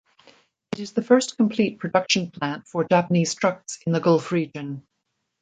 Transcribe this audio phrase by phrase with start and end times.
[0.73, 4.81] It is the first complete production plant for Japanese trucks in the Gulf region.